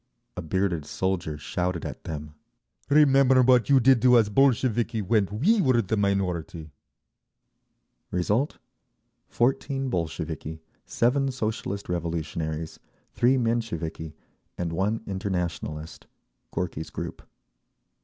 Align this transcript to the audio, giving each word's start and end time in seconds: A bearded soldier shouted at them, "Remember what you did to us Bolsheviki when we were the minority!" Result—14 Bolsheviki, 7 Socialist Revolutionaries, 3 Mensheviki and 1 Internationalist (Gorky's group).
A 0.35 0.41
bearded 0.41 0.83
soldier 0.87 1.37
shouted 1.37 1.85
at 1.85 2.05
them, 2.05 2.33
"Remember 2.89 3.43
what 3.43 3.69
you 3.69 3.79
did 3.79 4.01
to 4.01 4.15
us 4.17 4.29
Bolsheviki 4.29 4.99
when 4.99 5.27
we 5.31 5.61
were 5.61 5.79
the 5.79 5.95
minority!" 5.95 6.71
Result—14 8.09 9.91
Bolsheviki, 9.91 10.59
7 10.87 11.29
Socialist 11.31 11.87
Revolutionaries, 11.87 12.79
3 13.13 13.37
Mensheviki 13.37 14.15
and 14.57 14.73
1 14.73 15.01
Internationalist 15.05 16.07
(Gorky's 16.49 16.89
group). 16.89 17.21